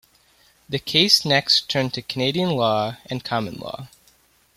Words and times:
The 0.67 0.79
case 0.79 1.23
next 1.25 1.69
turned 1.69 1.93
to 1.93 2.01
Canadian 2.01 2.49
law 2.49 2.97
and 3.05 3.23
common 3.23 3.59
law. 3.59 3.87